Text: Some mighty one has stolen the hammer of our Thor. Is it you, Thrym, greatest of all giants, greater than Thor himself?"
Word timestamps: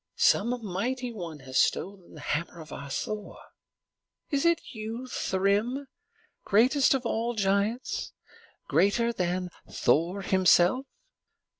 Some 0.15 0.65
mighty 0.65 1.13
one 1.13 1.41
has 1.41 1.59
stolen 1.59 2.15
the 2.15 2.21
hammer 2.21 2.59
of 2.59 2.73
our 2.73 2.89
Thor. 2.89 3.37
Is 4.31 4.45
it 4.45 4.59
you, 4.73 5.05
Thrym, 5.05 5.85
greatest 6.43 6.95
of 6.95 7.05
all 7.05 7.35
giants, 7.35 8.11
greater 8.67 9.13
than 9.13 9.49
Thor 9.69 10.23
himself?" 10.23 10.87